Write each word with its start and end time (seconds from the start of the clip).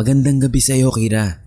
Magandang 0.00 0.40
gabi 0.40 0.64
sa 0.64 0.72
iyo, 0.72 0.88
Kira. 0.96 1.44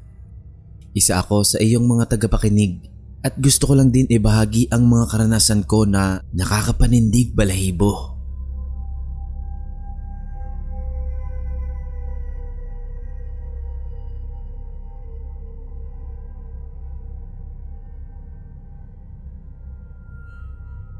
Isa 0.93 1.17
ako 1.17 1.41
sa 1.41 1.57
iyong 1.57 1.89
mga 1.89 2.05
tagapakinig 2.05 2.85
at 3.25 3.33
gusto 3.41 3.65
ko 3.65 3.73
lang 3.73 3.89
din 3.89 4.05
ibahagi 4.05 4.69
ang 4.69 4.85
mga 4.85 5.09
karanasan 5.09 5.65
ko 5.65 5.89
na 5.89 6.21
nakakapanindig 6.29 7.33
balahibo. 7.33 8.13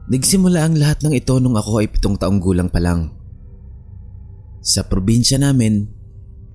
Nagsimula 0.09 0.65
ang 0.65 0.73
lahat 0.81 1.05
ng 1.05 1.13
ito 1.13 1.37
nung 1.37 1.53
ako 1.53 1.85
ay 1.85 1.87
pitong 1.93 2.17
taong 2.17 2.41
gulang 2.41 2.73
pa 2.73 2.81
lang. 2.81 3.13
Sa 4.65 4.89
probinsya 4.89 5.37
namin, 5.37 6.01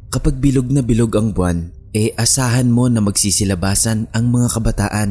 Kapag 0.09 0.41
bilog 0.41 0.73
na 0.73 0.81
bilog 0.81 1.13
ang 1.21 1.37
buwan, 1.37 1.69
eh 1.93 2.17
asahan 2.17 2.73
mo 2.73 2.89
na 2.89 3.05
magsisilabasan 3.05 4.09
ang 4.13 4.25
mga 4.33 4.49
kabataan 4.57 5.11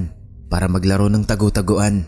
para 0.50 0.66
maglaro 0.66 1.06
ng 1.06 1.22
tago-taguan. 1.22 2.06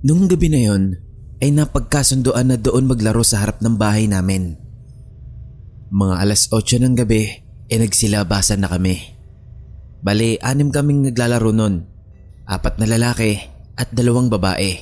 Nung 0.00 0.24
gabi 0.24 0.48
na 0.48 0.60
yon, 0.64 0.96
ay 1.44 1.52
napagkasundoan 1.52 2.52
na 2.52 2.56
doon 2.56 2.88
maglaro 2.88 3.20
sa 3.20 3.44
harap 3.44 3.60
ng 3.60 3.76
bahay 3.76 4.08
namin. 4.08 4.56
Mga 5.92 6.14
alas 6.16 6.48
8 6.48 6.80
ng 6.80 6.94
gabi, 6.96 7.28
eh 7.68 7.78
nagsilabasan 7.80 8.64
na 8.64 8.72
kami. 8.72 8.96
Bale, 10.00 10.40
anim 10.40 10.72
kaming 10.72 11.12
naglalaro 11.12 11.52
nun. 11.52 11.84
Apat 12.48 12.80
na 12.80 12.88
lalaki 12.88 13.36
at 13.76 13.92
dalawang 13.92 14.32
babae. 14.32 14.80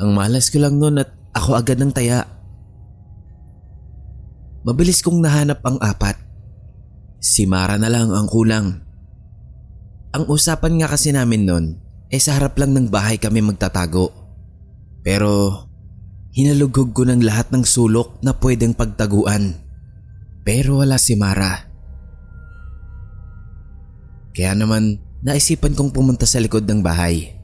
Ang 0.00 0.16
malas 0.16 0.48
ko 0.48 0.64
lang 0.64 0.80
nun 0.80 1.00
at 1.00 1.12
ako 1.36 1.60
agad 1.60 1.76
ng 1.76 1.92
taya 1.92 2.35
Mabilis 4.66 4.98
kong 4.98 5.22
nahanap 5.22 5.62
ang 5.62 5.78
apat. 5.78 6.18
Si 7.22 7.46
Mara 7.46 7.78
na 7.78 7.86
lang 7.86 8.10
ang 8.10 8.26
kulang. 8.26 8.82
Ang 10.10 10.24
usapan 10.26 10.82
nga 10.82 10.90
kasi 10.90 11.14
namin 11.14 11.46
nun 11.46 11.66
eh 12.10 12.18
sa 12.18 12.34
harap 12.34 12.58
lang 12.58 12.74
ng 12.74 12.90
bahay 12.90 13.14
kami 13.14 13.46
magtatago. 13.46 14.10
Pero 15.06 15.62
hinalugog 16.34 16.90
ko 16.90 17.06
ng 17.06 17.22
lahat 17.22 17.54
ng 17.54 17.62
sulok 17.62 18.18
na 18.26 18.34
pwedeng 18.34 18.74
pagtaguan. 18.74 19.54
Pero 20.42 20.82
wala 20.82 20.98
si 20.98 21.14
Mara. 21.14 21.62
Kaya 24.34 24.58
naman 24.58 24.98
naisipan 25.22 25.78
kong 25.78 25.94
pumunta 25.94 26.26
sa 26.26 26.42
likod 26.42 26.66
ng 26.66 26.82
bahay. 26.82 27.38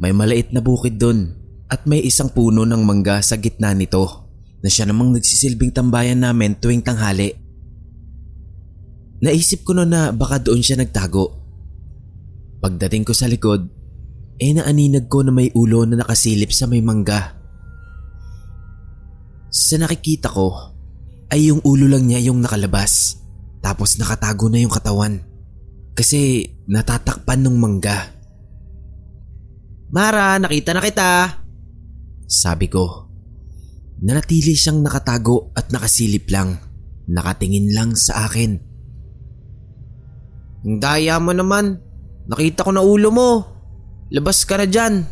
May 0.00 0.16
maliit 0.16 0.48
na 0.56 0.64
bukid 0.64 0.96
doon 0.96 1.36
at 1.68 1.84
may 1.84 2.00
isang 2.00 2.32
puno 2.32 2.64
ng 2.64 2.80
mangga 2.88 3.20
sa 3.20 3.36
gitna 3.36 3.76
nito 3.76 4.25
na 4.66 4.70
siya 4.74 4.90
namang 4.90 5.14
nagsisilbing 5.14 5.70
tambayan 5.70 6.26
namin 6.26 6.58
tuwing 6.58 6.82
tanghali. 6.82 7.30
Naisip 9.22 9.62
ko 9.62 9.78
noon 9.78 9.94
na 9.94 10.10
baka 10.10 10.42
doon 10.42 10.58
siya 10.58 10.82
nagtago. 10.82 11.30
Pagdating 12.58 13.06
ko 13.06 13.14
sa 13.14 13.30
likod, 13.30 13.70
eh 14.42 14.50
naaninag 14.50 15.06
ko 15.06 15.22
na 15.22 15.30
may 15.30 15.54
ulo 15.54 15.86
na 15.86 16.02
nakasilip 16.02 16.50
sa 16.50 16.66
may 16.66 16.82
mangga. 16.82 17.38
Sa 19.54 19.78
nakikita 19.78 20.34
ko, 20.34 20.74
ay 21.30 21.54
yung 21.54 21.62
ulo 21.62 21.86
lang 21.86 22.10
niya 22.10 22.26
yung 22.26 22.42
nakalabas 22.42 23.22
tapos 23.62 23.98
nakatago 24.02 24.50
na 24.50 24.62
yung 24.62 24.74
katawan 24.74 25.22
kasi 25.94 26.50
natatakpan 26.66 27.46
ng 27.46 27.56
mangga. 27.56 28.18
Mara, 29.94 30.36
nakita 30.42 30.74
na 30.74 30.82
kita. 30.82 31.10
Sabi 32.26 32.66
ko. 32.66 33.05
Nanatili 33.96 34.52
siyang 34.52 34.84
nakatago 34.84 35.56
at 35.56 35.72
nakasilip 35.72 36.28
lang. 36.28 36.60
Nakatingin 37.08 37.72
lang 37.72 37.96
sa 37.96 38.28
akin. 38.28 38.60
Ang 40.66 40.76
daya 40.82 41.16
mo 41.16 41.32
naman. 41.32 41.80
Nakita 42.28 42.66
ko 42.66 42.76
na 42.76 42.84
ulo 42.84 43.08
mo. 43.08 43.30
Labas 44.12 44.44
ka 44.44 44.60
na 44.60 44.68
dyan. 44.68 45.06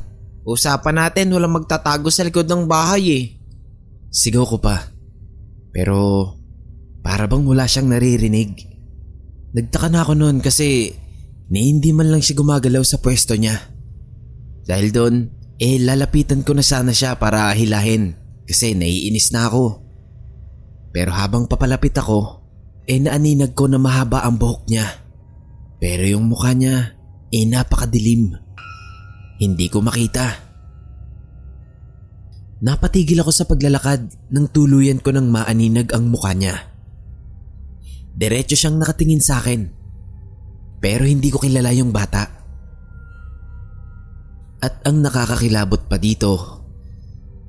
Usapan 0.44 1.00
natin 1.00 1.32
walang 1.32 1.56
magtatago 1.56 2.12
sa 2.12 2.26
likod 2.26 2.44
ng 2.44 2.68
bahay 2.68 3.04
eh. 3.08 3.24
Sigaw 4.12 4.44
ko 4.44 4.60
pa. 4.60 4.92
Pero 5.72 6.28
para 7.00 7.24
bang 7.24 7.46
wala 7.46 7.64
siyang 7.64 7.88
naririnig. 7.88 8.52
Nagtaka 9.56 9.88
na 9.88 10.04
ako 10.04 10.12
noon 10.18 10.44
kasi 10.44 10.92
ni 11.48 11.72
hindi 11.72 11.94
man 11.96 12.12
lang 12.12 12.20
siya 12.20 12.36
gumagalaw 12.36 12.84
sa 12.84 13.00
pwesto 13.00 13.32
niya. 13.38 13.56
Dahil 14.66 14.92
doon, 14.92 15.14
eh 15.56 15.80
lalapitan 15.80 16.44
ko 16.44 16.52
na 16.52 16.64
sana 16.66 16.90
siya 16.92 17.16
para 17.16 17.48
hilahin 17.54 18.23
kasi 18.44 18.76
naiinis 18.76 19.32
na 19.32 19.48
ako. 19.48 19.80
Pero 20.94 21.10
habang 21.10 21.48
papalapit 21.50 21.96
ako, 21.96 22.44
eh 22.84 23.00
naaninag 23.00 23.56
ko 23.56 23.66
na 23.66 23.80
mahaba 23.80 24.22
ang 24.22 24.36
buhok 24.36 24.68
niya. 24.68 24.86
Pero 25.80 26.04
yung 26.06 26.30
mukha 26.30 26.54
niya, 26.54 26.96
eh 27.32 27.44
napakadilim. 27.48 28.36
Hindi 29.40 29.66
ko 29.66 29.82
makita. 29.82 30.44
Napatigil 32.64 33.20
ako 33.20 33.32
sa 33.34 33.44
paglalakad 33.44 34.30
nang 34.30 34.48
tuluyan 34.48 35.02
ko 35.02 35.10
ng 35.12 35.28
maaninag 35.28 35.90
ang 35.92 36.08
mukha 36.08 36.32
niya. 36.32 36.56
Diretso 38.14 38.54
siyang 38.54 38.78
nakatingin 38.78 39.20
sa 39.20 39.42
akin. 39.42 39.66
Pero 40.78 41.02
hindi 41.04 41.28
ko 41.34 41.42
kilala 41.42 41.74
yung 41.74 41.90
bata. 41.90 42.24
At 44.62 44.80
ang 44.86 45.02
nakakakilabot 45.02 45.90
pa 45.90 45.98
dito, 45.98 46.63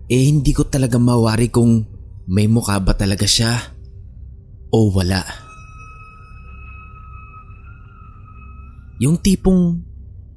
eh 0.05 0.29
hindi 0.29 0.53
ko 0.53 0.69
talaga 0.69 1.01
mawari 1.01 1.49
kung 1.49 1.81
may 2.29 2.45
mukha 2.45 2.77
ba 2.77 2.93
talaga 2.93 3.25
siya 3.25 3.57
o 4.69 4.93
wala. 4.93 5.25
Yung 9.01 9.17
tipong 9.17 9.81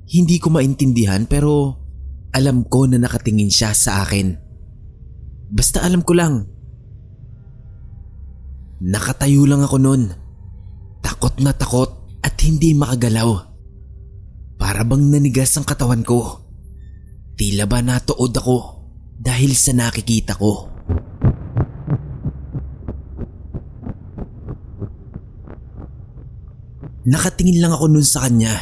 hindi 0.08 0.36
ko 0.40 0.48
maintindihan 0.48 1.28
pero 1.28 1.76
alam 2.32 2.64
ko 2.64 2.88
na 2.88 2.96
nakatingin 2.96 3.52
siya 3.52 3.76
sa 3.76 4.04
akin. 4.04 4.36
Basta 5.52 5.84
alam 5.84 6.00
ko 6.00 6.12
lang. 6.16 6.48
Nakatayo 8.84 9.44
lang 9.44 9.64
ako 9.64 9.76
noon. 9.80 10.02
Takot 11.04 11.40
na 11.44 11.52
takot 11.52 12.08
at 12.24 12.36
hindi 12.40 12.72
makagalaw. 12.72 13.30
Para 14.58 14.82
bang 14.82 15.12
nanigas 15.12 15.54
ang 15.56 15.64
katawan 15.64 16.04
ko. 16.04 16.40
Tila 17.38 17.64
ba 17.70 17.78
natuod 17.84 18.34
ako 18.34 18.77
dahil 19.18 19.52
sa 19.58 19.74
nakikita 19.74 20.38
ko. 20.38 20.70
Nakatingin 27.08 27.58
lang 27.58 27.74
ako 27.74 27.86
nun 27.90 28.06
sa 28.06 28.28
kanya 28.28 28.54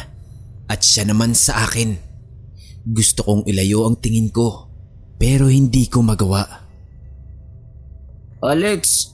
at 0.65 0.81
siya 0.81 1.05
naman 1.05 1.37
sa 1.37 1.67
akin. 1.67 1.93
Gusto 2.87 3.21
kong 3.21 3.43
ilayo 3.45 3.85
ang 3.85 3.99
tingin 4.01 4.33
ko 4.33 4.71
pero 5.19 5.51
hindi 5.51 5.85
ko 5.91 6.01
magawa. 6.01 6.45
Alex, 8.41 9.11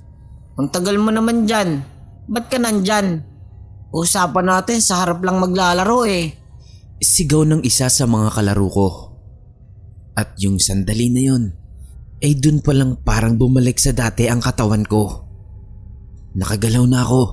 ang 0.59 0.69
tagal 0.69 0.99
mo 1.01 1.09
naman 1.09 1.49
dyan. 1.49 1.81
Ba't 2.29 2.51
ka 2.51 2.61
nandyan? 2.61 3.23
Usapan 3.89 4.47
natin 4.47 4.79
sa 4.83 5.01
harap 5.01 5.25
lang 5.25 5.41
maglalaro 5.41 6.05
eh. 6.05 6.33
Sigaw 7.01 7.43
ng 7.43 7.61
isa 7.65 7.89
sa 7.89 8.05
mga 8.05 8.29
kalaro 8.31 8.67
ko. 8.69 8.87
At 10.13 10.38
yung 10.38 10.62
sandali 10.62 11.10
na 11.10 11.21
yun, 11.21 11.44
ay 12.24 12.39
dun 12.39 12.63
pa 12.63 12.71
lang 12.71 13.01
parang 13.01 13.36
bumalik 13.36 13.81
sa 13.81 13.92
dati 13.92 14.30
ang 14.30 14.39
katawan 14.39 14.86
ko. 14.88 15.27
Nakagalaw 16.39 16.86
na 16.88 17.04
ako. 17.04 17.24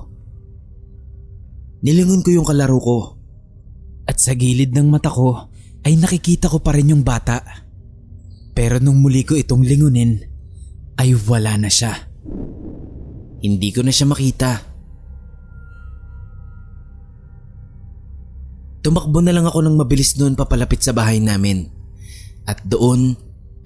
Nilingon 1.81 2.21
ko 2.21 2.29
yung 2.35 2.45
kalaro 2.45 2.77
ko. 2.77 2.99
At 4.05 4.19
sa 4.19 4.35
gilid 4.35 4.75
ng 4.75 4.91
mata 4.91 5.09
ko 5.09 5.49
ay 5.87 5.97
nakikita 5.97 6.51
ko 6.51 6.61
pa 6.61 6.75
rin 6.75 6.93
yung 6.93 7.01
bata. 7.01 7.41
Pero 8.51 8.77
nung 8.77 8.99
muli 8.99 9.23
ko 9.23 9.33
itong 9.33 9.63
lingunin, 9.63 10.21
ay 10.99 11.15
wala 11.15 11.57
na 11.57 11.71
siya. 11.71 11.95
Hindi 13.41 13.69
ko 13.73 13.81
na 13.81 13.89
siya 13.89 14.05
makita. 14.05 14.51
Tumakbo 18.81 19.21
na 19.21 19.33
lang 19.33 19.45
ako 19.45 19.65
ng 19.65 19.75
mabilis 19.77 20.17
noon 20.17 20.37
papalapit 20.37 20.81
sa 20.81 20.93
bahay 20.93 21.21
namin. 21.21 21.80
At 22.45 22.65
doon 22.65 23.13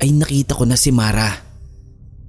ay 0.03 0.11
nakita 0.11 0.55
ko 0.55 0.67
na 0.67 0.75
si 0.75 0.91
Mara. 0.91 1.31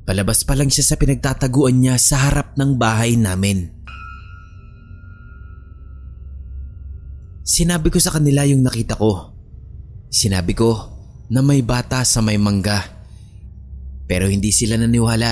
Palabas 0.06 0.46
pa 0.46 0.54
lang 0.54 0.70
siya 0.70 0.94
sa 0.94 0.98
pinagtataguan 0.98 1.82
niya 1.82 1.98
sa 1.98 2.30
harap 2.30 2.54
ng 2.54 2.78
bahay 2.78 3.18
namin. 3.18 3.74
Sinabi 7.46 7.90
ko 7.90 7.98
sa 7.98 8.14
kanila 8.14 8.46
yung 8.46 8.62
nakita 8.62 8.98
ko. 8.98 9.34
Sinabi 10.10 10.54
ko 10.54 10.70
na 11.30 11.42
may 11.42 11.62
bata 11.62 12.06
sa 12.06 12.22
may 12.22 12.38
mangga. 12.38 12.82
Pero 14.06 14.30
hindi 14.30 14.54
sila 14.54 14.78
naniwala. 14.78 15.30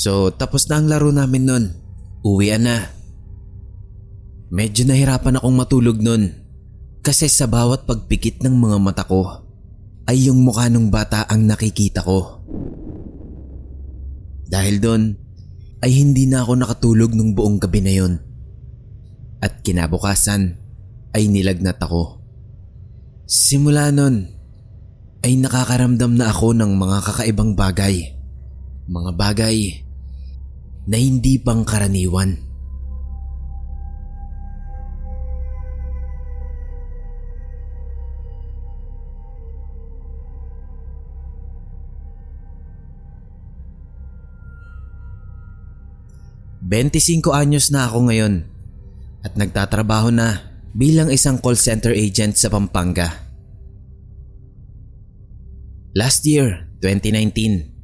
So 0.00 0.32
tapos 0.32 0.64
na 0.72 0.80
ang 0.80 0.88
laro 0.88 1.12
namin 1.12 1.44
nun. 1.44 1.64
Uwian 2.24 2.64
na. 2.64 2.88
Medyo 4.48 4.88
nahirapan 4.88 5.36
akong 5.36 5.52
matulog 5.52 6.00
nun 6.00 6.32
kasi 7.04 7.28
sa 7.28 7.44
bawat 7.44 7.84
pagpikit 7.84 8.40
ng 8.40 8.56
mga 8.56 8.76
mata 8.80 9.04
ko 9.04 9.44
ay 10.08 10.32
yung 10.32 10.40
mukha 10.40 10.72
ng 10.72 10.88
bata 10.88 11.28
ang 11.28 11.44
nakikita 11.44 12.00
ko. 12.00 12.40
Dahil 14.48 14.80
doon 14.80 15.02
ay 15.84 15.92
hindi 15.92 16.24
na 16.24 16.48
ako 16.48 16.52
nakatulog 16.56 17.12
nung 17.12 17.36
buong 17.36 17.60
gabi 17.60 17.84
na 17.84 17.92
yon. 17.92 18.12
At 19.44 19.60
kinabukasan 19.60 20.56
ay 21.12 21.28
nilagnat 21.28 21.76
ako. 21.76 22.24
Simula 23.28 23.92
nun 23.92 24.32
ay 25.20 25.36
nakakaramdam 25.36 26.16
na 26.16 26.32
ako 26.32 26.56
ng 26.56 26.72
mga 26.72 26.98
kakaibang 27.04 27.52
bagay. 27.52 28.16
Mga 28.90 29.10
bagay 29.14 29.56
na 30.90 30.98
hindi 30.98 31.38
pang 31.38 31.62
karaniwan. 31.62 32.50
Bentisinkong 46.70 47.34
anyos 47.34 47.70
na 47.70 47.86
ako 47.86 48.10
ngayon 48.10 48.46
at 49.26 49.34
nagtatrabaho 49.34 50.10
na 50.14 50.54
bilang 50.74 51.10
isang 51.10 51.38
call 51.38 51.58
center 51.58 51.90
agent 51.90 52.38
sa 52.38 52.46
Pampanga. 52.50 53.10
Last 55.94 56.22
year, 56.26 56.70
2019, 56.78 57.79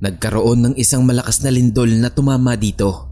nagkaroon 0.00 0.60
ng 0.60 0.74
isang 0.76 1.04
malakas 1.08 1.40
na 1.40 1.50
lindol 1.52 1.88
na 1.96 2.12
tumama 2.12 2.56
dito. 2.56 3.08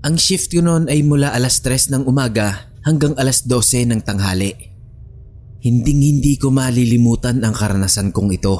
Ang 0.00 0.16
shift 0.16 0.48
ko 0.48 0.64
noon 0.64 0.88
ay 0.88 1.04
mula 1.04 1.36
alas 1.36 1.60
3 1.60 1.92
ng 1.92 2.02
umaga 2.08 2.72
hanggang 2.88 3.12
alas 3.20 3.44
12 3.44 3.92
ng 3.92 4.00
tanghali. 4.00 4.56
Hinding 5.60 6.00
hindi 6.00 6.40
ko 6.40 6.48
malilimutan 6.48 7.44
ang 7.44 7.52
karanasan 7.52 8.08
kong 8.08 8.32
ito. 8.32 8.56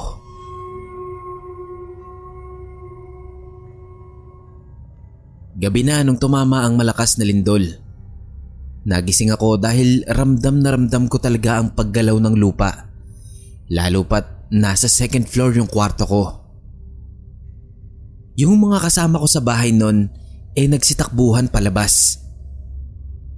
Gabi 5.57 5.81
na 5.81 6.05
nung 6.05 6.21
tumama 6.21 6.61
ang 6.61 6.77
malakas 6.77 7.17
na 7.17 7.25
lindol. 7.25 7.65
Nagising 8.85 9.33
ako 9.33 9.61
dahil 9.61 10.05
ramdam 10.09 10.61
na 10.61 10.73
ramdam 10.73 11.05
ko 11.09 11.17
talaga 11.21 11.61
ang 11.61 11.73
paggalaw 11.73 12.17
ng 12.17 12.35
lupa. 12.37 12.89
Lalo 13.69 14.05
pat 14.05 14.40
nasa 14.51 14.91
second 14.91 15.25
floor 15.25 15.55
yung 15.55 15.71
kwarto 15.71 16.03
ko. 16.03 16.23
Yung 18.35 18.59
mga 18.59 18.83
kasama 18.83 19.19
ko 19.19 19.27
sa 19.27 19.39
bahay 19.39 19.71
nun 19.71 20.11
eh 20.55 20.67
nagsitakbuhan 20.67 21.47
palabas. 21.47 22.19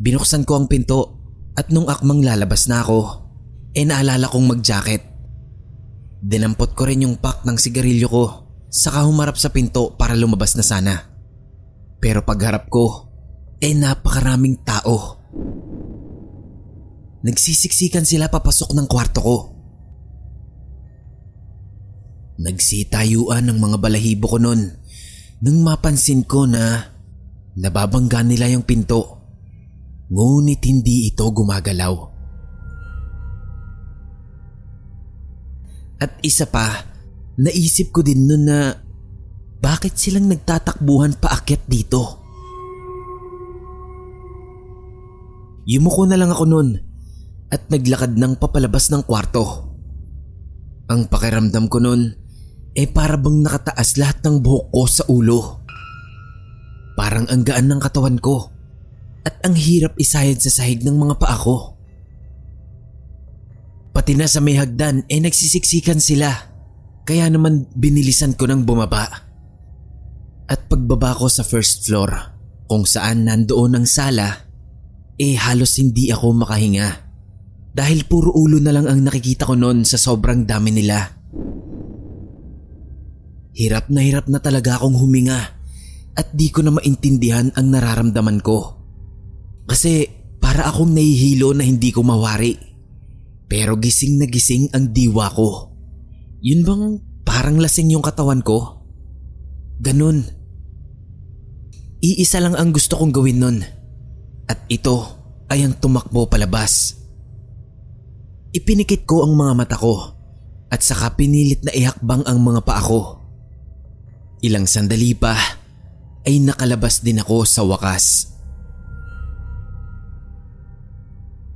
Binuksan 0.01 0.43
ko 0.43 0.57
ang 0.57 0.65
pinto 0.65 1.21
at 1.53 1.69
nung 1.69 1.85
akmang 1.85 2.25
lalabas 2.25 2.65
na 2.65 2.81
ako 2.81 2.99
eh 3.77 3.85
naalala 3.85 4.25
kong 4.29 4.57
mag-jacket. 4.57 5.05
Dinampot 6.23 6.73
ko 6.73 6.89
rin 6.89 7.05
yung 7.05 7.21
pack 7.21 7.45
ng 7.45 7.57
sigarilyo 7.57 8.07
ko 8.09 8.25
saka 8.73 9.05
humarap 9.05 9.37
sa 9.37 9.53
pinto 9.53 9.93
para 9.93 10.17
lumabas 10.17 10.57
na 10.57 10.65
sana. 10.65 11.13
Pero 12.01 12.25
pagharap 12.25 12.73
ko, 12.73 13.13
eh 13.61 13.77
napakaraming 13.77 14.65
tao. 14.65 15.21
nagsisiksikan 17.23 18.03
sila 18.03 18.27
papasok 18.27 18.75
ng 18.75 18.87
kwarto 18.91 19.19
ko. 19.23 19.52
Nagsitayuan 22.43 23.47
ng 23.47 23.57
mga 23.57 23.77
balahibo 23.79 24.27
ko 24.27 24.37
nun 24.37 24.67
nang 25.43 25.57
mapansin 25.63 26.27
ko 26.27 26.43
na 26.43 26.91
nababangga 27.55 28.23
nila 28.23 28.51
yung 28.51 28.67
pinto. 28.67 29.23
Ngunit 30.11 30.59
hindi 30.67 31.07
ito 31.07 31.23
gumagalaw. 31.23 31.95
At 36.03 36.19
isa 36.19 36.47
pa, 36.51 36.83
naisip 37.39 37.95
ko 37.95 38.03
din 38.03 38.27
nun 38.27 38.43
na 38.43 38.75
bakit 39.63 39.95
silang 39.95 40.27
nagtatakbuhan 40.27 41.15
paakyat 41.19 41.63
dito? 41.67 42.23
Yumuko 45.63 46.03
na 46.03 46.19
lang 46.19 46.31
ako 46.35 46.43
nun 46.43 46.75
at 47.47 47.71
naglakad 47.71 48.19
ng 48.19 48.35
papalabas 48.35 48.91
ng 48.91 49.07
kwarto. 49.07 49.71
Ang 50.91 51.07
pakiramdam 51.07 51.71
ko 51.71 51.79
nun 51.79 52.22
ay 52.73 52.89
para 52.89 53.17
bang 53.17 53.45
nakataas 53.45 54.01
lahat 54.01 54.21
ng 54.25 54.41
buhok 54.41 54.65
ko 54.73 54.83
sa 54.89 55.03
ulo. 55.09 55.39
Parang 56.93 57.25
ang 57.29 57.41
gaan 57.45 57.69
ng 57.69 57.81
katawan 57.81 58.17
ko 58.17 58.49
at 59.25 59.39
ang 59.45 59.55
hirap 59.57 59.97
isayad 59.97 60.37
sa 60.41 60.51
sahig 60.51 60.81
ng 60.81 60.93
mga 60.93 61.15
paa 61.17 61.37
ko. 61.37 61.77
Pati 63.93 64.17
na 64.17 64.25
sa 64.25 64.41
may 64.41 64.57
hagdan 64.57 65.05
ay 65.05 65.21
nagsisiksikan 65.21 66.01
sila 66.01 66.33
kaya 67.05 67.29
naman 67.29 67.69
binilisan 67.77 68.33
ko 68.33 68.49
ng 68.49 68.65
bumaba. 68.65 69.05
At 70.49 70.69
pagbaba 70.69 71.15
ko 71.15 71.29
sa 71.29 71.45
first 71.45 71.85
floor 71.85 72.09
kung 72.67 72.89
saan 72.89 73.29
nandoon 73.29 73.79
ang 73.79 73.87
sala 73.87 74.49
eh 75.17 75.37
halos 75.37 75.77
hindi 75.77 76.09
ako 76.09 76.41
makahinga. 76.41 76.89
Dahil 77.73 78.05
puro 78.05 78.33
ulo 78.33 78.61
na 78.61 78.73
lang 78.73 78.85
ang 78.85 79.01
nakikita 79.01 79.49
ko 79.49 79.57
noon 79.57 79.81
sa 79.85 79.97
sobrang 79.97 80.45
dami 80.45 80.69
nila. 80.73 81.22
Hirap 83.53 83.89
na 83.93 84.01
hirap 84.01 84.25
na 84.29 84.41
talaga 84.41 84.81
akong 84.81 84.97
huminga 84.97 85.61
at 86.13 86.27
di 86.33 86.49
ko 86.49 86.61
na 86.65 86.73
maintindihan 86.73 87.53
ang 87.53 87.69
nararamdaman 87.69 88.41
ko. 88.41 88.81
Kasi 89.69 90.09
para 90.41 90.69
akong 90.69 90.93
nahihilo 90.93 91.53
na 91.53 91.65
hindi 91.65 91.93
ko 91.93 92.01
mawari. 92.01 92.57
Pero 93.47 93.77
gising 93.77 94.17
na 94.17 94.25
gising 94.25 94.73
ang 94.73 94.89
diwa 94.89 95.29
ko. 95.29 95.69
Yun 96.41 96.61
bang 96.65 96.83
parang 97.23 97.61
lasing 97.61 97.93
yung 97.93 98.01
katawan 98.01 98.41
ko? 98.41 98.83
Ganun. 99.79 100.25
Iisa 102.03 102.43
lang 102.43 102.59
ang 102.59 102.75
gusto 102.75 102.99
kong 102.99 103.13
gawin 103.15 103.39
nun. 103.39 103.57
At 104.49 104.67
ito 104.67 105.07
ay 105.47 105.63
ang 105.63 105.79
tumakbo 105.79 106.27
palabas. 106.27 106.99
Ipinikit 108.53 109.07
ko 109.07 109.23
ang 109.25 109.33
mga 109.33 109.53
mata 109.55 109.77
ko 109.79 110.13
at 110.67 110.81
saka 110.83 111.15
pinilit 111.15 111.63
na 111.63 111.71
ihakbang 111.71 112.27
ang 112.27 112.37
mga 112.43 112.61
paa 112.67 112.83
ko. 112.83 113.22
Ilang 114.43 114.67
sandali 114.67 115.15
pa 115.15 115.39
ay 116.27 116.43
nakalabas 116.43 116.99
din 116.99 117.23
ako 117.23 117.47
sa 117.47 117.63
wakas. 117.63 118.35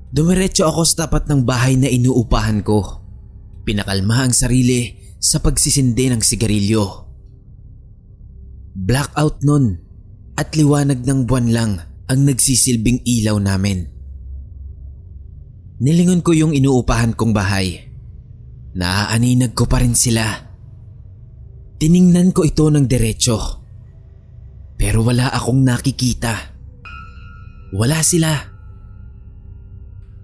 Dumiretso 0.08 0.64
ako 0.64 0.88
sa 0.88 1.04
tapat 1.04 1.28
ng 1.28 1.44
bahay 1.44 1.76
na 1.76 1.92
inuupahan 1.92 2.64
ko. 2.64 3.04
Pinakalma 3.68 4.24
ang 4.24 4.32
sarili 4.32 4.96
sa 5.20 5.44
pagsisindi 5.44 6.08
ng 6.08 6.24
sigarilyo. 6.24 6.84
Blackout 8.72 9.44
nun 9.44 9.84
at 10.40 10.56
liwanag 10.56 11.04
ng 11.04 11.28
buwan 11.28 11.48
lang 11.52 11.72
ang 12.08 12.20
nagsisilbing 12.24 13.04
ilaw 13.04 13.36
namin. 13.36 13.84
Nilingon 15.84 16.24
ko 16.24 16.32
yung 16.32 16.56
inuupahan 16.56 17.12
kong 17.20 17.36
bahay. 17.36 17.84
Naaaninag 18.80 19.52
ko 19.52 19.68
pa 19.68 19.84
rin 19.84 19.92
sila. 19.92 20.47
Tiningnan 21.78 22.34
ko 22.34 22.42
ito 22.42 22.74
ng 22.74 22.90
diretsyo. 22.90 23.38
Pero 24.82 25.06
wala 25.06 25.30
akong 25.30 25.62
nakikita. 25.62 26.58
Wala 27.78 28.02
sila. 28.02 28.34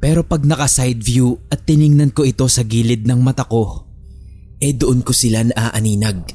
Pero 0.02 0.26
pag 0.26 0.42
naka 0.50 0.66
side 0.66 0.98
view 0.98 1.38
at 1.54 1.62
tiningnan 1.70 2.10
ko 2.10 2.26
ito 2.26 2.50
sa 2.50 2.66
gilid 2.66 3.06
ng 3.06 3.22
mata 3.22 3.46
ko, 3.46 3.86
eh 4.58 4.74
doon 4.74 5.06
ko 5.06 5.14
sila 5.14 5.46
naaaninag. 5.46 6.34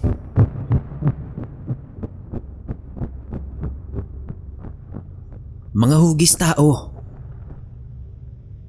Mga 5.74 5.96
hugis 5.98 6.38
tao. 6.38 6.94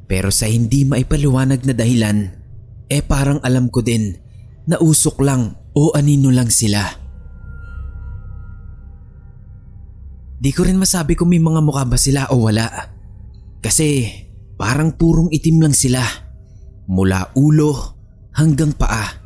Pero 0.09 0.33
sa 0.33 0.49
hindi 0.49 0.81
maipaliwanag 0.81 1.61
na 1.61 1.77
dahilan, 1.77 2.17
eh 2.89 3.05
parang 3.05 3.37
alam 3.45 3.69
ko 3.69 3.85
din 3.85 4.17
na 4.65 4.81
usok 4.81 5.21
lang 5.21 5.58
o 5.75 5.93
anino 5.93 6.33
lang 6.33 6.49
sila. 6.49 6.85
Di 10.39 10.55
ko 10.55 10.63
rin 10.63 10.79
masabi 10.79 11.19
kung 11.19 11.27
may 11.27 11.43
mga 11.43 11.59
mukha 11.59 11.83
ba 11.83 11.99
sila 11.99 12.31
o 12.31 12.47
wala. 12.47 12.65
Kasi 13.59 14.07
parang 14.55 14.95
purong 14.95 15.27
itim 15.35 15.59
lang 15.59 15.75
sila. 15.75 15.99
Mula 16.87 17.35
ulo 17.35 17.99
hanggang 18.31 18.71
paa. 18.71 19.19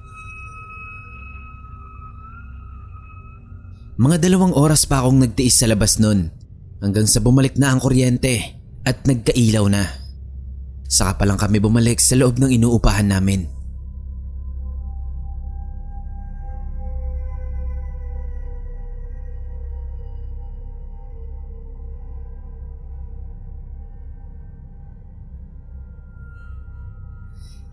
Mga 3.93 4.25
dalawang 4.25 4.57
oras 4.57 4.89
pa 4.89 5.05
akong 5.05 5.21
nagtiis 5.21 5.61
sa 5.61 5.69
labas 5.69 6.01
nun 6.01 6.33
hanggang 6.81 7.05
sa 7.05 7.21
bumalik 7.21 7.61
na 7.61 7.69
ang 7.69 7.79
kuryente 7.79 8.57
at 8.81 9.05
nagkailaw 9.05 9.69
na. 9.69 9.85
Saka 10.89 11.21
pa 11.21 11.23
lang 11.29 11.37
kami 11.37 11.61
bumalik 11.61 12.01
sa 12.01 12.17
loob 12.17 12.41
ng 12.41 12.51
inuupahan 12.57 13.13
namin. 13.13 13.62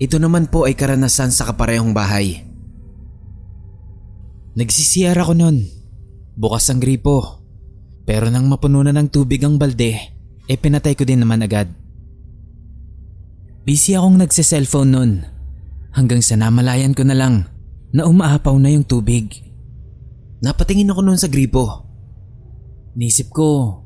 Ito 0.00 0.16
naman 0.16 0.48
po 0.48 0.64
ay 0.64 0.72
karanasan 0.72 1.28
sa 1.28 1.44
kaparehong 1.44 1.92
bahay. 1.92 2.40
Nagsisiyar 4.56 5.20
ako 5.20 5.36
nun. 5.36 5.68
Bukas 6.40 6.72
ang 6.72 6.80
gripo. 6.80 7.44
Pero 8.08 8.32
nang 8.32 8.48
mapuno 8.48 8.80
na 8.80 8.96
ng 8.96 9.12
tubig 9.12 9.44
ang 9.44 9.60
balde, 9.60 9.92
e 10.48 10.54
pinatay 10.56 10.96
ko 10.96 11.04
din 11.04 11.20
naman 11.20 11.44
agad. 11.44 11.68
Busy 13.68 13.92
akong 13.92 14.16
nagse-cellphone 14.16 14.90
nun. 14.90 15.12
Hanggang 15.92 16.24
sa 16.24 16.32
namalayan 16.40 16.96
ko 16.96 17.04
na 17.04 17.12
lang 17.12 17.44
na 17.92 18.08
umaapaw 18.08 18.56
na 18.56 18.72
yung 18.72 18.88
tubig. 18.88 19.52
Napatingin 20.40 20.88
ako 20.88 21.00
nun 21.04 21.20
sa 21.20 21.28
gripo. 21.28 21.84
Nisip 22.96 23.28
ko, 23.28 23.84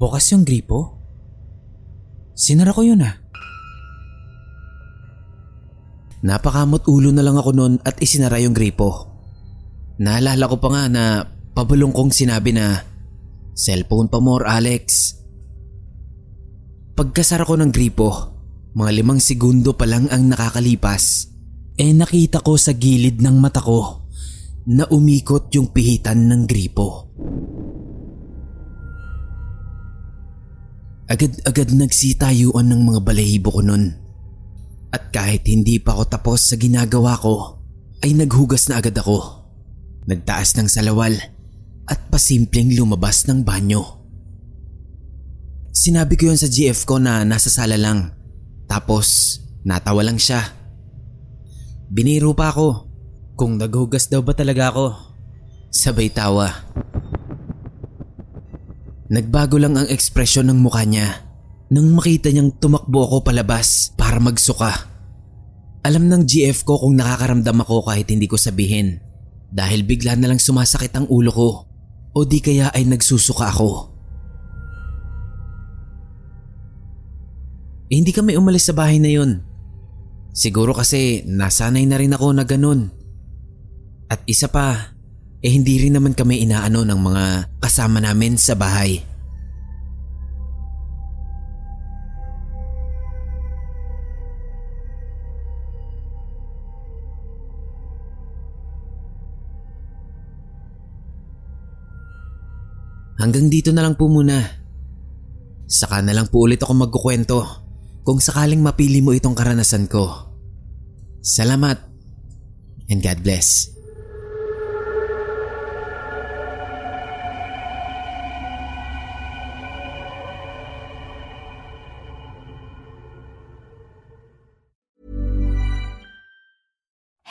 bukas 0.00 0.24
yung 0.32 0.48
gripo? 0.48 1.04
Sinara 2.32 2.72
ko 2.72 2.80
yun 2.80 3.04
ah. 3.04 3.27
Napakamot 6.18 6.82
ulo 6.90 7.14
na 7.14 7.22
lang 7.22 7.38
ako 7.38 7.50
nun 7.54 7.74
at 7.86 8.02
isinara 8.02 8.42
yung 8.42 8.56
gripo. 8.56 9.06
Naalala 10.02 10.50
ko 10.50 10.58
pa 10.58 10.68
nga 10.74 10.84
na 10.90 11.04
pabulong 11.54 11.94
kong 11.94 12.10
sinabi 12.10 12.50
na 12.54 12.82
Cellphone 13.54 14.10
pa 14.10 14.18
more 14.22 14.46
Alex. 14.46 15.14
Pagkasara 16.94 17.46
ko 17.46 17.54
ng 17.58 17.70
gripo, 17.70 18.10
mga 18.74 18.90
limang 18.94 19.22
segundo 19.22 19.74
pa 19.74 19.86
lang 19.86 20.10
ang 20.10 20.30
nakakalipas, 20.30 21.30
eh 21.78 21.94
nakita 21.94 22.42
ko 22.42 22.58
sa 22.58 22.74
gilid 22.74 23.22
ng 23.22 23.38
mata 23.38 23.62
ko 23.62 24.06
na 24.70 24.86
umikot 24.90 25.50
yung 25.54 25.70
pihitan 25.70 26.26
ng 26.26 26.42
gripo. 26.46 27.10
Agad-agad 31.08 31.72
nagsitayuan 31.72 32.68
ng 32.68 32.80
mga 32.84 33.00
balahibo 33.00 33.48
ko 33.54 33.62
nun. 33.62 34.07
At 34.88 35.12
kahit 35.12 35.44
hindi 35.44 35.76
pa 35.76 35.92
ako 35.92 36.04
tapos 36.08 36.48
sa 36.48 36.56
ginagawa 36.56 37.20
ko, 37.20 37.60
ay 38.00 38.16
naghugas 38.16 38.72
na 38.72 38.80
agad 38.80 38.96
ako. 38.96 39.44
Nagtaas 40.08 40.56
ng 40.56 40.68
salawal 40.70 41.12
at 41.84 41.98
pasimpleng 42.08 42.72
lumabas 42.72 43.28
ng 43.28 43.44
banyo. 43.44 43.84
Sinabi 45.68 46.16
ko 46.16 46.32
yun 46.32 46.40
sa 46.40 46.48
GF 46.48 46.88
ko 46.88 46.96
na 46.96 47.20
nasa 47.28 47.52
sala 47.52 47.76
lang. 47.76 48.16
Tapos 48.64 49.38
natawa 49.68 50.00
lang 50.00 50.16
siya. 50.16 50.40
Biniro 51.92 52.32
pa 52.32 52.48
ako 52.52 52.88
kung 53.36 53.60
naghugas 53.60 54.08
daw 54.08 54.24
ba 54.24 54.32
talaga 54.32 54.72
ako. 54.72 54.86
Sabay 55.68 56.08
tawa. 56.08 56.48
Nagbago 59.08 59.60
lang 59.60 59.76
ang 59.76 59.88
ekspresyon 59.88 60.48
ng 60.52 60.58
mukha 60.60 60.84
niya 60.84 61.27
nang 61.68 61.92
makita 61.92 62.32
niyang 62.32 62.56
tumakbo 62.56 63.04
ako 63.04 63.16
palabas 63.28 63.92
para 63.92 64.16
magsuka. 64.16 64.88
Alam 65.84 66.08
ng 66.08 66.24
GF 66.24 66.64
ko 66.64 66.80
kung 66.80 66.96
nakakaramdam 66.96 67.60
ako 67.64 67.84
kahit 67.84 68.08
hindi 68.08 68.24
ko 68.24 68.40
sabihin 68.40 69.00
dahil 69.48 69.84
bigla 69.84 70.16
na 70.16 70.32
lang 70.32 70.40
sumasakit 70.40 70.92
ang 70.96 71.08
ulo 71.08 71.30
ko 71.32 71.50
o 72.12 72.18
di 72.24 72.40
kaya 72.40 72.72
ay 72.72 72.88
nagsusuka 72.88 73.52
ako. 73.52 73.70
Eh 77.88 77.96
hindi 77.96 78.12
kami 78.12 78.36
umalis 78.36 78.68
sa 78.68 78.76
bahay 78.76 79.00
na 79.00 79.08
yun. 79.08 79.40
Siguro 80.36 80.76
kasi 80.76 81.24
nasanay 81.24 81.88
na 81.88 81.96
rin 81.96 82.12
ako 82.12 82.36
na 82.36 82.44
ganun. 82.44 82.92
At 84.12 84.24
isa 84.28 84.48
pa, 84.52 84.92
eh 85.40 85.50
hindi 85.52 85.80
rin 85.80 85.96
naman 85.96 86.12
kami 86.12 86.44
inaano 86.44 86.84
ng 86.84 87.00
mga 87.00 87.24
kasama 87.60 88.00
namin 88.00 88.36
sa 88.36 88.56
bahay. 88.56 89.07
Hanggang 103.18 103.50
dito 103.50 103.74
na 103.74 103.82
lang 103.82 103.98
po 103.98 104.06
muna. 104.06 104.38
Saka 105.68 106.00
na 106.00 106.14
lang 106.14 106.30
po 106.30 106.46
ulit 106.46 106.62
ako 106.62 106.86
magkukwento 106.86 107.38
kung 108.06 108.22
sakaling 108.22 108.62
mapili 108.62 109.04
mo 109.04 109.12
itong 109.12 109.36
karanasan 109.36 109.90
ko. 109.90 110.32
Salamat 111.20 111.76
and 112.88 113.04
God 113.04 113.20
bless. 113.20 113.77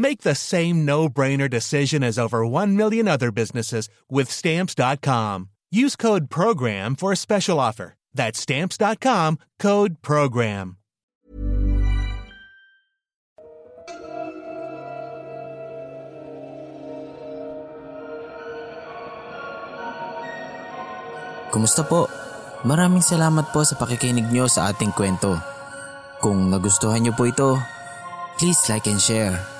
Make 0.00 0.24
the 0.24 0.32
same 0.32 0.88
no-brainer 0.88 1.44
decision 1.44 2.00
as 2.00 2.16
over 2.16 2.40
1 2.40 2.72
million 2.72 3.04
other 3.04 3.28
businesses 3.28 3.92
with 4.08 4.32
stamps.com. 4.32 5.52
Use 5.68 5.92
code 5.92 6.32
program 6.32 6.96
for 6.96 7.12
a 7.12 7.20
special 7.20 7.60
offer. 7.60 8.00
That's 8.16 8.40
stamps.com, 8.40 9.36
code 9.60 10.00
program. 10.00 10.80
Kumusta 21.52 21.84
po? 21.84 22.08
Maraming 22.64 23.04
salamat 23.04 23.52
po 23.52 23.68
sa 23.68 23.76
pakikinig 23.76 24.32
nyo 24.32 24.48
sa 24.48 24.72
ating 24.72 24.96
kwento. 24.96 25.36
Kung 26.24 26.48
nagustuhan 26.48 27.04
nyo 27.04 27.12
po 27.12 27.28
ito, 27.28 27.60
please 28.40 28.64
like 28.72 28.88
and 28.88 28.96
share. 28.96 29.59